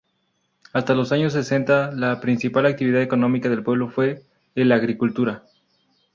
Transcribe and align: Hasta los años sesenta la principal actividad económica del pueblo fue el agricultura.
Hasta 0.73 0.95
los 0.95 1.11
años 1.11 1.33
sesenta 1.33 1.91
la 1.91 2.19
principal 2.21 2.65
actividad 2.65 3.03
económica 3.03 3.49
del 3.49 3.61
pueblo 3.61 3.87
fue 3.87 4.23
el 4.55 4.71
agricultura. 4.71 5.43